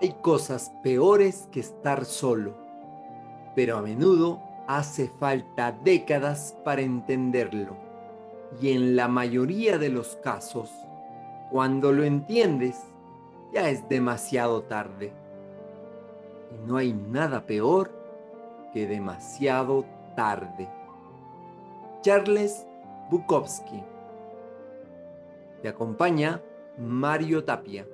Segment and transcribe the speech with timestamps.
[0.00, 2.54] Hay cosas peores que estar solo,
[3.56, 7.76] pero a menudo hace falta décadas para entenderlo.
[8.60, 10.70] Y en la mayoría de los casos,
[11.50, 12.80] cuando lo entiendes,
[13.52, 15.12] ya es demasiado tarde.
[16.52, 17.90] Y no hay nada peor
[18.72, 20.68] que demasiado tarde.
[22.02, 22.66] Charles
[23.10, 23.82] Bukowski.
[25.60, 26.40] Te acompaña
[26.78, 27.84] Mario Tapia.